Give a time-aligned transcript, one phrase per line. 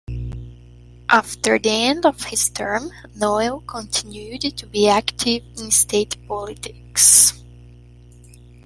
[1.11, 7.33] After the end of his term, Noel continued to be active in state politics.